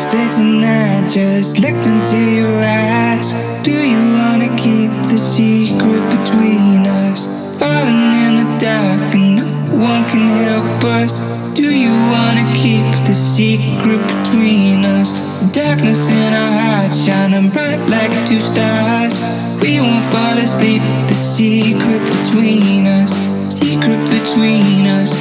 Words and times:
stay 0.00 0.30
tonight? 0.32 1.10
Just 1.10 1.60
looked 1.60 1.86
into 1.86 2.16
your 2.16 2.56
eyes. 2.64 3.32
Do 3.62 3.76
you 3.76 4.00
wanna 4.16 4.48
keep 4.56 4.90
the 5.12 5.18
secret 5.18 6.02
between 6.16 6.86
us? 7.04 7.28
Falling 7.60 8.12
in 8.24 8.32
the 8.40 8.48
dark 8.58 9.14
and 9.14 9.36
no 9.36 9.50
one 9.76 10.04
can 10.08 10.26
help 10.48 10.84
us. 10.84 11.12
Do 11.54 11.68
you 11.68 11.92
wanna 12.12 12.46
keep 12.56 12.86
the 13.04 13.12
secret 13.12 14.00
between 14.12 14.84
us? 14.84 15.12
Darkness 15.52 16.08
in 16.08 16.32
our 16.32 16.52
hearts 16.60 17.04
shining 17.04 17.50
bright 17.50 17.82
like 17.88 18.12
two 18.26 18.40
stars. 18.40 19.20
We 19.60 19.80
won't 19.80 20.04
fall 20.04 20.36
asleep. 20.38 20.82
The 21.08 21.14
secret 21.14 22.02
between 22.16 22.86
us. 22.86 23.12
Secret 23.52 24.00
between 24.16 24.86
us. 24.86 25.12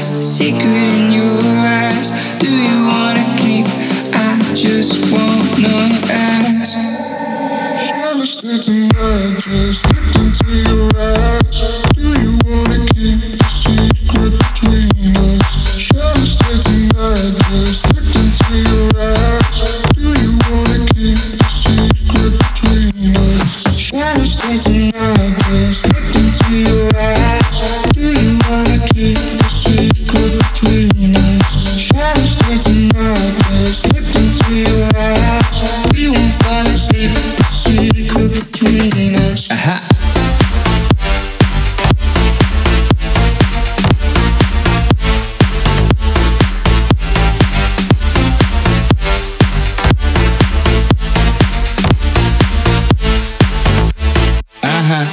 Uh 54.91 54.95
huh. 54.95 55.05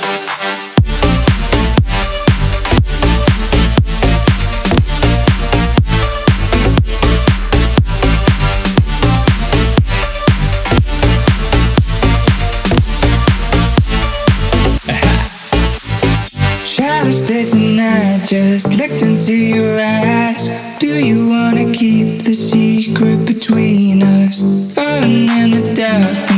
Shall 16.64 17.06
I 17.06 17.10
stay 17.10 17.44
tonight? 17.46 18.24
Just 18.26 18.72
looked 18.78 19.02
into 19.02 19.36
your 19.36 19.78
eyes. 19.78 20.48
Do 20.78 20.86
you 20.86 21.28
wanna 21.28 21.70
keep 21.74 22.24
the 22.24 22.32
secret 22.32 23.26
between 23.26 24.02
us? 24.02 24.40
Falling 24.72 25.28
in 25.28 25.50
the 25.50 25.74
dark 25.76 26.35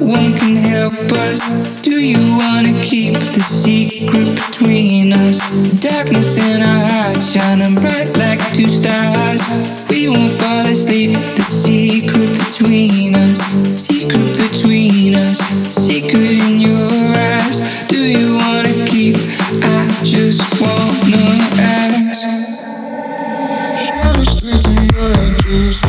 one 0.00 0.32
can 0.38 0.56
help 0.56 0.94
us. 0.94 1.82
Do 1.82 2.00
you 2.00 2.36
wanna 2.38 2.72
keep 2.82 3.14
the 3.14 3.40
secret 3.40 4.34
between 4.36 5.12
us? 5.12 5.38
Darkness 5.80 6.38
in 6.38 6.62
our 6.62 6.84
hearts 6.90 7.32
shining 7.32 7.74
bright 7.74 8.16
like 8.16 8.40
two 8.52 8.66
stars. 8.66 9.42
We 9.90 10.08
won't 10.08 10.32
fall 10.32 10.66
asleep. 10.66 11.12
The 11.36 11.42
secret 11.42 12.30
between 12.38 13.14
us. 13.14 13.40
Secret 13.88 14.36
between 14.38 15.14
us. 15.14 15.38
Secret 15.68 16.30
in 16.46 16.60
your 16.60 16.90
eyes. 17.16 17.86
Do 17.88 18.04
you 18.04 18.36
wanna 18.36 18.74
keep? 18.86 19.16
I 19.16 20.00
just 20.04 20.42
wanna 20.60 21.24
ask. 21.58 22.26
I 23.90 24.24
tonight? 24.60 25.38
Just 25.44 25.87